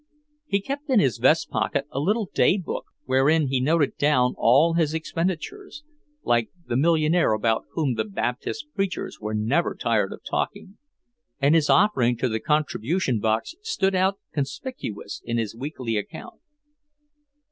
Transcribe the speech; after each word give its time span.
He 0.47 0.61
kept 0.61 0.89
in 0.89 0.99
his 0.99 1.19
vest 1.19 1.51
pocket 1.51 1.85
a 1.91 1.99
little 1.99 2.27
day 2.33 2.57
book 2.57 2.87
wherein 3.05 3.49
he 3.49 3.61
noted 3.61 3.97
down 3.97 4.33
all 4.35 4.73
his 4.73 4.95
expenditures, 4.95 5.83
like 6.23 6.49
the 6.65 6.75
millionaire 6.75 7.33
about 7.33 7.65
whom 7.73 7.93
the 7.93 8.03
Baptist 8.03 8.73
preachers 8.73 9.19
were 9.21 9.35
never 9.35 9.75
tired 9.75 10.11
of 10.11 10.21
talking, 10.27 10.79
and 11.39 11.53
his 11.53 11.69
offering 11.69 12.17
to 12.17 12.27
the 12.27 12.39
contribution 12.39 13.19
box 13.19 13.53
stood 13.61 13.93
out 13.93 14.17
conspicuous 14.33 15.21
in 15.23 15.37
his 15.37 15.55
weekly 15.55 15.97
account. 15.97 16.41